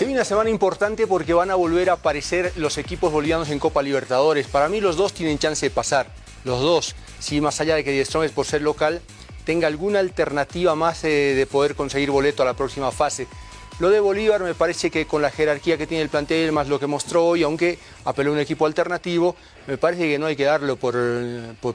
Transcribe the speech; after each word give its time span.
Se 0.00 0.06
viene 0.06 0.18
una 0.18 0.24
semana 0.24 0.48
importante 0.48 1.06
porque 1.06 1.34
van 1.34 1.50
a 1.50 1.56
volver 1.56 1.90
a 1.90 1.92
aparecer 1.92 2.54
los 2.56 2.78
equipos 2.78 3.12
bolivianos 3.12 3.50
en 3.50 3.58
Copa 3.58 3.82
Libertadores. 3.82 4.46
Para 4.46 4.70
mí 4.70 4.80
los 4.80 4.96
dos 4.96 5.12
tienen 5.12 5.38
chance 5.38 5.66
de 5.66 5.70
pasar, 5.70 6.06
los 6.44 6.62
dos. 6.62 6.94
Si 7.18 7.42
más 7.42 7.60
allá 7.60 7.74
de 7.74 7.84
que 7.84 7.90
Diestrón 7.92 8.24
es 8.24 8.32
por 8.32 8.46
ser 8.46 8.62
local, 8.62 9.02
tenga 9.44 9.66
alguna 9.66 9.98
alternativa 9.98 10.74
más 10.74 11.04
eh, 11.04 11.34
de 11.34 11.46
poder 11.46 11.74
conseguir 11.74 12.10
boleto 12.10 12.42
a 12.42 12.46
la 12.46 12.54
próxima 12.54 12.90
fase. 12.90 13.26
Lo 13.80 13.88
de 13.88 13.98
Bolívar 13.98 14.42
me 14.42 14.54
parece 14.54 14.90
que 14.90 15.06
con 15.06 15.22
la 15.22 15.30
jerarquía 15.30 15.78
que 15.78 15.86
tiene 15.86 16.02
el 16.02 16.10
plantel, 16.10 16.52
más 16.52 16.68
lo 16.68 16.78
que 16.78 16.86
mostró 16.86 17.24
hoy, 17.24 17.42
aunque 17.42 17.78
apeló 18.04 18.28
a 18.28 18.34
un 18.34 18.38
equipo 18.38 18.66
alternativo, 18.66 19.34
me 19.66 19.78
parece 19.78 20.02
que 20.02 20.18
no 20.18 20.26
hay 20.26 20.36
que 20.36 20.44
darlo 20.44 20.76
por, 20.76 20.94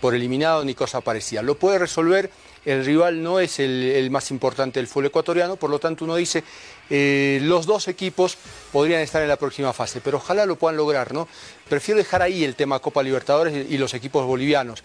por, 0.00 0.12
eliminado 0.12 0.64
ni 0.64 0.74
cosa 0.74 1.00
parecida. 1.00 1.42
Lo 1.42 1.54
puede 1.54 1.78
resolver, 1.78 2.28
el 2.64 2.84
rival 2.84 3.22
no 3.22 3.38
es 3.38 3.60
el, 3.60 4.08
más 4.10 4.32
importante 4.32 4.80
del 4.80 4.88
fútbol 4.88 5.06
ecuatoriano, 5.06 5.54
por 5.54 5.70
lo 5.70 5.78
tanto 5.78 6.04
uno 6.04 6.16
dice, 6.16 6.42
eh, 6.90 7.38
los 7.42 7.66
dos 7.66 7.86
equipos 7.86 8.36
podrían 8.72 9.00
estar 9.00 9.22
en 9.22 9.28
la 9.28 9.36
próxima 9.36 9.72
fase, 9.72 10.00
pero 10.00 10.16
ojalá 10.16 10.44
lo 10.44 10.56
puedan 10.56 10.76
lograr, 10.76 11.14
¿no? 11.14 11.28
Prefiero 11.68 11.98
dejar 11.98 12.20
ahí 12.20 12.42
el 12.42 12.56
tema 12.56 12.80
Copa 12.80 13.04
Libertadores 13.04 13.70
y 13.70 13.78
los 13.78 13.94
equipos 13.94 14.26
bolivianos. 14.26 14.82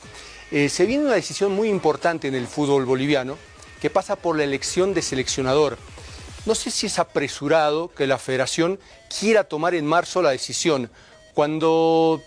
Eh, 0.51 0.69
se 0.69 0.85
viene 0.85 1.05
una 1.05 1.15
decisión 1.15 1.51
muy 1.51 1.67
importante 1.69 2.27
en 2.27 2.35
el 2.35 2.45
fútbol 2.45 2.85
boliviano, 2.85 3.39
que 3.81 3.89
pasa 3.89 4.15
por 4.15 4.37
la 4.37 4.43
elección 4.43 4.93
de 4.93 5.01
seleccionador. 5.01 5.79
No 6.47 6.55
sé 6.55 6.71
si 6.71 6.85
es 6.85 6.97
apresurado 6.97 7.89
que 7.89 8.07
la 8.07 8.17
federación 8.17 8.79
quiera 9.19 9.43
tomar 9.43 9.75
en 9.75 9.85
marzo 9.85 10.21
la 10.21 10.29
decisión, 10.29 10.89
cuando 11.33 12.21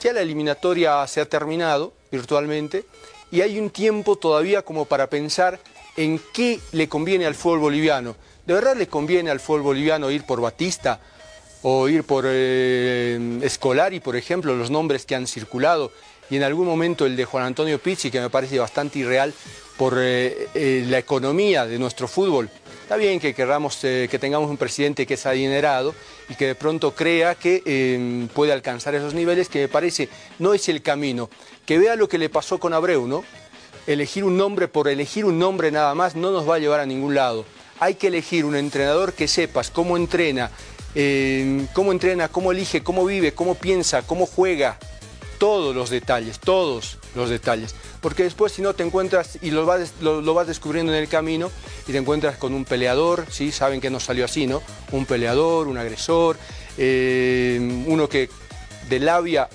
ya 0.00 0.12
la 0.12 0.20
eliminatoria 0.20 1.04
se 1.08 1.20
ha 1.20 1.28
terminado 1.28 1.92
virtualmente 2.12 2.84
y 3.32 3.40
hay 3.40 3.58
un 3.58 3.70
tiempo 3.70 4.14
todavía 4.14 4.62
como 4.62 4.84
para 4.84 5.10
pensar 5.10 5.58
en 5.96 6.20
qué 6.32 6.60
le 6.70 6.88
conviene 6.88 7.26
al 7.26 7.34
fútbol 7.34 7.58
boliviano. 7.58 8.14
¿De 8.46 8.54
verdad 8.54 8.76
le 8.76 8.86
conviene 8.86 9.32
al 9.32 9.40
fútbol 9.40 9.62
boliviano 9.62 10.12
ir 10.12 10.22
por 10.22 10.40
Batista 10.40 11.00
o 11.62 11.88
ir 11.88 12.04
por 12.04 12.24
eh, 12.28 13.40
Escolari, 13.42 13.98
por 13.98 14.14
ejemplo, 14.14 14.54
los 14.54 14.70
nombres 14.70 15.04
que 15.04 15.16
han 15.16 15.26
circulado? 15.26 15.90
Y 16.30 16.36
en 16.36 16.44
algún 16.44 16.68
momento 16.68 17.04
el 17.04 17.16
de 17.16 17.24
Juan 17.24 17.42
Antonio 17.42 17.80
Pizzi, 17.80 18.12
que 18.12 18.20
me 18.20 18.30
parece 18.30 18.60
bastante 18.60 19.00
irreal 19.00 19.34
por 19.76 19.94
eh, 19.98 20.48
eh, 20.54 20.84
la 20.86 20.98
economía 20.98 21.66
de 21.66 21.80
nuestro 21.80 22.06
fútbol. 22.06 22.48
Está 22.86 22.94
bien 22.94 23.18
que 23.18 23.34
queramos 23.34 23.82
eh, 23.82 24.06
que 24.08 24.16
tengamos 24.16 24.48
un 24.48 24.56
presidente 24.56 25.08
que 25.08 25.14
es 25.14 25.26
adinerado 25.26 25.92
y 26.28 26.36
que 26.36 26.46
de 26.46 26.54
pronto 26.54 26.94
crea 26.94 27.34
que 27.34 27.60
em, 27.66 28.28
puede 28.28 28.52
alcanzar 28.52 28.94
esos 28.94 29.12
niveles, 29.12 29.48
que 29.48 29.62
me 29.62 29.66
parece 29.66 30.08
no 30.38 30.54
es 30.54 30.68
el 30.68 30.82
camino. 30.82 31.28
Que 31.66 31.80
vea 31.80 31.96
lo 31.96 32.08
que 32.08 32.16
le 32.16 32.28
pasó 32.28 32.60
con 32.60 32.72
Abreu, 32.72 33.08
¿no? 33.08 33.24
Elegir 33.88 34.22
un 34.22 34.36
nombre 34.36 34.68
por 34.68 34.86
elegir 34.86 35.24
un 35.24 35.36
nombre 35.36 35.72
nada 35.72 35.96
más 35.96 36.14
no 36.14 36.30
nos 36.30 36.48
va 36.48 36.54
a 36.54 36.58
llevar 36.60 36.78
a 36.78 36.86
ningún 36.86 37.16
lado. 37.16 37.44
Hay 37.80 37.96
que 37.96 38.06
elegir 38.06 38.44
un 38.44 38.54
entrenador 38.54 39.14
que 39.14 39.26
sepas 39.26 39.68
cómo 39.72 39.96
entrena, 39.96 40.52
em, 40.94 41.66
cómo 41.74 41.90
entrena, 41.90 42.28
cómo 42.28 42.52
elige, 42.52 42.84
cómo 42.84 43.04
vive, 43.04 43.34
cómo 43.34 43.56
piensa, 43.56 44.02
cómo 44.02 44.26
juega, 44.26 44.78
todos 45.38 45.74
los 45.74 45.90
detalles, 45.90 46.38
todos 46.38 46.98
los 47.16 47.30
detalles. 47.30 47.74
Porque 48.00 48.24
después 48.24 48.52
si 48.52 48.62
no 48.62 48.74
te 48.74 48.82
encuentras 48.82 49.38
y 49.42 49.50
lo 49.50 49.66
vas, 49.66 49.92
lo, 50.00 50.34
vas 50.34 50.46
descubriendo 50.46 50.92
en 50.92 50.98
el 50.98 51.08
camino 51.08 51.50
y 51.86 51.92
te 51.92 51.98
encuentras 51.98 52.36
con 52.36 52.54
un 52.54 52.64
peleador, 52.64 53.26
¿sí? 53.30 53.52
saben 53.52 53.80
que 53.80 53.90
no 53.90 54.00
salió 54.00 54.24
así, 54.24 54.46
¿no? 54.46 54.62
Un 54.92 55.06
peleador, 55.06 55.66
un 55.68 55.78
agresor, 55.78 56.36
eh, 56.78 57.84
uno 57.86 58.08
que 58.08 58.28
de 58.88 59.00
labia 59.00 59.48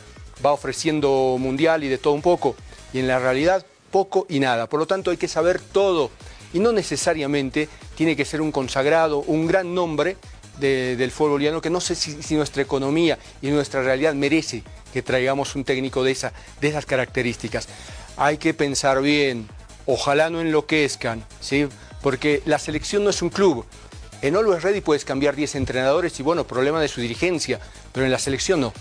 va 0.45 0.51
ofreciendo 0.51 1.37
mundial 1.39 1.83
y 1.83 1.87
de 1.87 1.97
todo 1.97 2.13
un 2.13 2.21
poco, 2.21 2.55
y 2.93 2.99
en 2.99 3.07
la 3.07 3.19
realidad 3.19 3.65
poco 3.91 4.25
y 4.29 4.39
nada. 4.39 4.67
Por 4.67 4.79
lo 4.79 4.87
tanto 4.87 5.11
hay 5.11 5.17
que 5.17 5.27
saber 5.27 5.59
todo 5.59 6.09
y 6.53 6.59
no 6.59 6.71
necesariamente 6.71 7.69
tiene 7.95 8.15
que 8.15 8.25
ser 8.25 8.41
un 8.41 8.51
consagrado, 8.51 9.19
un 9.19 9.47
gran 9.47 9.73
nombre 9.75 10.17
del 10.59 11.11
fútbol 11.11 11.31
boliviano 11.31 11.59
que 11.59 11.71
no 11.71 11.81
sé 11.81 11.95
si, 11.95 12.35
nuestra 12.35 12.61
economía 12.61 13.17
y 13.41 13.49
nuestra 13.49 13.81
realidad 13.81 14.13
merece 14.13 14.63
que 14.93 15.01
traigamos 15.01 15.55
un 15.55 15.63
técnico 15.63 16.03
de, 16.03 16.11
esa, 16.11 16.33
de 16.59 16.67
esas 16.67 16.85
características. 16.85 17.67
Hay 18.17 18.37
que 18.37 18.53
pensar 18.53 19.01
bien, 19.01 19.47
ojalá 19.85 20.29
no 20.29 20.41
enloquezcan, 20.41 21.25
¿sí? 21.39 21.67
porque 22.01 22.41
la 22.45 22.59
selección 22.59 23.03
no 23.03 23.09
es 23.09 23.21
un 23.21 23.29
club. 23.29 23.65
En 24.21 24.35
Always 24.35 24.63
Ready 24.63 24.81
puedes 24.81 25.05
cambiar 25.05 25.35
10 25.35 25.55
entrenadores 25.55 26.19
y 26.19 26.23
bueno, 26.23 26.45
problema 26.45 26.81
de 26.81 26.87
su 26.87 27.01
dirigencia, 27.01 27.59
pero 27.91 28.05
en 28.05 28.11
la 28.11 28.19
selección 28.19 28.61
no. 28.61 28.73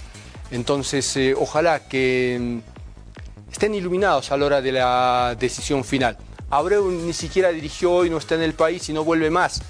Entonces, 0.51 1.17
eh, 1.17 1.35
ojalá 1.37 1.89
que 1.89 2.39
mm, 2.41 3.53
estén 3.53 3.75
iluminados 3.75 4.33
a 4.33 4.37
la 4.37 4.47
hora 4.47 4.63
de 4.63 4.73
la 4.73 5.37
decisión 5.39 5.85
final. 5.85 6.19
Abreu 6.51 6.91
ni 6.91 7.13
siquiera 7.13 7.51
dirigió 7.51 7.93
hoy, 7.93 8.11
no 8.11 8.19
está 8.19 8.35
en 8.35 8.43
el 8.43 8.55
país 8.55 8.89
y 8.89 8.93
no 8.93 9.05
vuelve 9.05 9.31
más. 9.31 9.63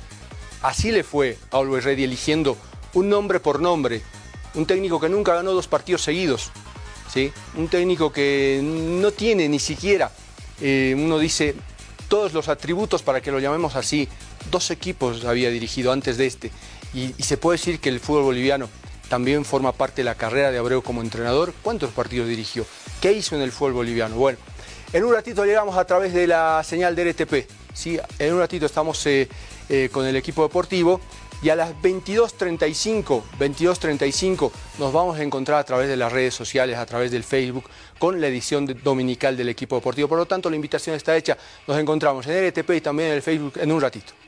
Así 0.62 0.90
le 0.90 1.04
fue 1.04 1.38
a 1.50 1.58
Always 1.58 1.84
Ready 1.84 2.04
eligiendo 2.04 2.56
un 2.94 3.08
nombre 3.08 3.38
por 3.38 3.60
nombre, 3.60 4.02
un 4.54 4.66
técnico 4.66 4.98
que 4.98 5.08
nunca 5.08 5.34
ganó 5.34 5.52
dos 5.52 5.68
partidos 5.68 6.02
seguidos, 6.02 6.50
¿sí? 7.12 7.32
un 7.56 7.68
técnico 7.68 8.12
que 8.12 8.60
no 8.62 9.10
tiene 9.12 9.48
ni 9.48 9.58
siquiera, 9.58 10.10
eh, 10.60 10.94
uno 10.96 11.18
dice, 11.18 11.54
todos 12.08 12.32
los 12.32 12.48
atributos 12.48 13.02
para 13.02 13.20
que 13.20 13.30
lo 13.30 13.38
llamemos 13.38 13.76
así, 13.76 14.08
dos 14.50 14.70
equipos 14.70 15.24
había 15.24 15.50
dirigido 15.50 15.92
antes 15.92 16.16
de 16.16 16.26
este, 16.26 16.50
y, 16.92 17.14
se 17.22 17.36
puede 17.36 17.58
decir 17.58 17.80
que 17.80 17.88
el 17.88 18.00
fútbol 18.00 18.24
boliviano 18.24 18.68
también 19.08 19.44
forma 19.44 19.72
parte 19.72 20.02
de 20.02 20.04
la 20.04 20.14
carrera 20.14 20.50
de 20.50 20.58
Abreu 20.58 20.82
como 20.82 21.02
entrenador. 21.02 21.52
¿Cuántos 21.62 21.90
partidos 21.90 22.28
dirigió? 22.28 22.64
¿Qué 23.00 23.12
hizo 23.12 23.36
en 23.36 23.42
el 23.42 23.52
fútbol 23.52 23.74
boliviano? 23.74 24.16
Bueno, 24.16 24.38
en 24.92 25.04
un 25.04 25.12
ratito 25.12 25.44
llegamos 25.44 25.76
a 25.76 25.84
través 25.84 26.12
de 26.12 26.26
la 26.26 26.62
señal 26.64 26.96
de 26.96 27.12
RTP. 27.12 27.50
¿sí? 27.74 27.98
En 28.18 28.34
un 28.34 28.40
ratito 28.40 28.66
estamos 28.66 29.04
eh, 29.06 29.28
eh, 29.68 29.88
con 29.92 30.06
el 30.06 30.16
equipo 30.16 30.42
deportivo 30.42 31.00
y 31.42 31.48
a 31.48 31.56
las 31.56 31.74
22.35, 31.82 33.22
22.35 33.38 34.50
nos 34.78 34.92
vamos 34.92 35.18
a 35.18 35.22
encontrar 35.22 35.58
a 35.58 35.64
través 35.64 35.88
de 35.88 35.96
las 35.96 36.12
redes 36.12 36.34
sociales, 36.34 36.76
a 36.76 36.86
través 36.86 37.10
del 37.10 37.24
Facebook, 37.24 37.64
con 37.98 38.20
la 38.20 38.28
edición 38.28 38.66
dominical 38.82 39.36
del 39.36 39.48
equipo 39.48 39.76
deportivo. 39.76 40.08
Por 40.08 40.18
lo 40.18 40.26
tanto, 40.26 40.50
la 40.50 40.56
invitación 40.56 40.96
está 40.96 41.16
hecha. 41.16 41.36
Nos 41.66 41.78
encontramos 41.78 42.26
en 42.26 42.48
RTP 42.48 42.70
y 42.70 42.80
también 42.80 43.10
en 43.10 43.14
el 43.16 43.22
Facebook 43.22 43.54
en 43.56 43.72
un 43.72 43.80
ratito. 43.80 44.19